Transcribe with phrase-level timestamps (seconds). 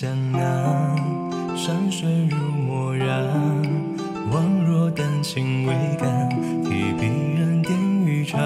[0.00, 0.96] 江南，
[1.56, 3.26] 山水如墨染，
[4.30, 6.30] 望若丹青未干，
[6.62, 8.40] 提笔然点欲穿，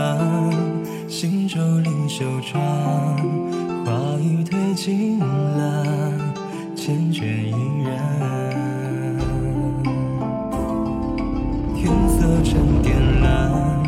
[1.10, 2.58] 行舟临秀川，
[3.84, 6.18] 花已褪尽蓝，
[6.74, 7.52] 缱绻依
[7.84, 7.92] 然。
[11.76, 13.82] 天色沉靛蓝，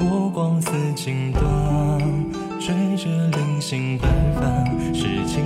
[0.00, 1.98] 波光似锦缎，
[2.58, 3.08] 追着
[3.38, 4.06] 零星白
[4.38, 5.42] 帆，是情，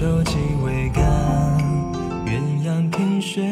[0.00, 0.32] 渔舟几
[0.64, 1.04] 桅杆，
[2.24, 3.42] 鸳鸯凭绚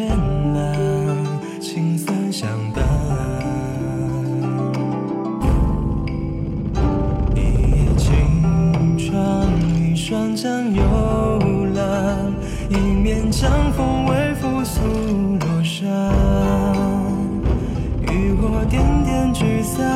[0.54, 2.82] 烂，青色相伴。
[7.34, 7.38] 一
[7.70, 9.46] 叶轻窗，
[9.78, 11.38] 一双江幽
[11.74, 12.32] 蓝，
[12.70, 14.80] 一面江风微拂素
[15.40, 16.37] 罗衫。
[18.68, 19.86] 点点聚散，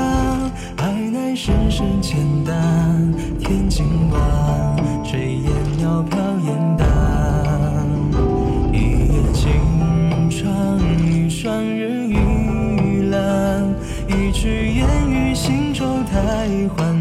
[0.77, 2.55] 爱乃深深浅淡。
[3.39, 4.21] 天近晚，
[5.05, 6.87] 炊烟袅飘烟淡。
[8.73, 8.77] 一
[9.09, 13.75] 叶轻船，一双人玉兰，
[14.09, 16.92] 一曲烟雨行舟太缓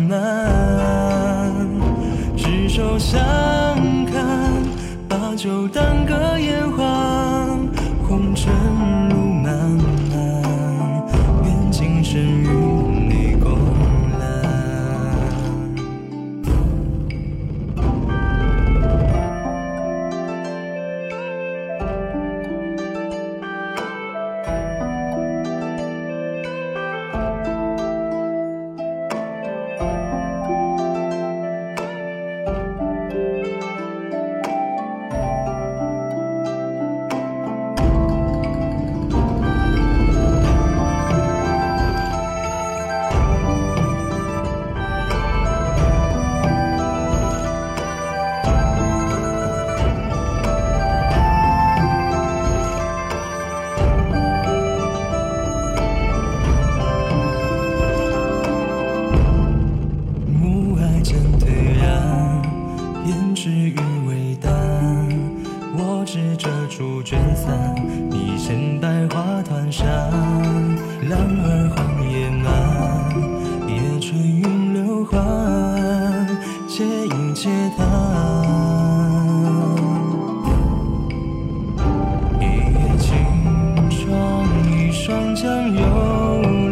[85.12, 85.46] 双江
[85.76, 85.82] 幽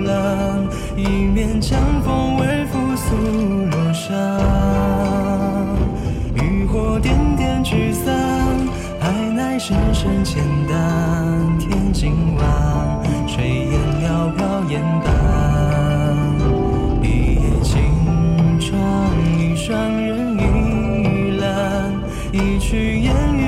[0.06, 3.14] 蓝，一面江风微拂素
[3.70, 4.10] 罗衫。
[6.36, 8.16] 渔火点点聚散，
[9.02, 10.78] 爱乃深深浅淡。
[11.60, 12.46] 天尽晚，
[13.28, 15.12] 炊烟袅飘烟淡。
[17.04, 17.78] 一叶轻
[18.58, 18.80] 船，
[19.38, 21.94] 一双人玉兰，
[22.32, 23.39] 一曲烟雨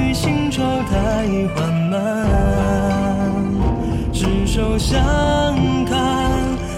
[4.53, 4.99] 手相
[5.85, 5.97] 看，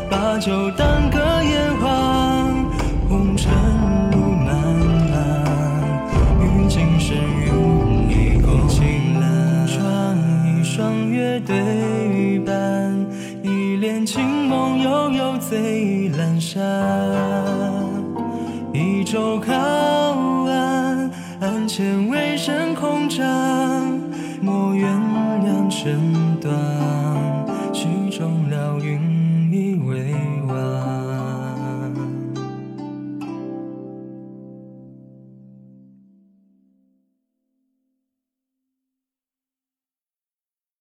[0.08, 2.54] 把酒当歌言欢，
[3.10, 3.52] 红尘
[4.12, 4.56] 路漫
[5.10, 5.44] 漫，
[6.40, 7.50] 与今生与
[8.08, 9.66] 你共情蓝。
[9.66, 12.94] 窗一双月对半，
[13.42, 16.62] 一帘清梦悠悠醉阑珊。
[18.72, 21.10] 一舟靠岸，
[21.42, 24.00] 岸前微声空盏，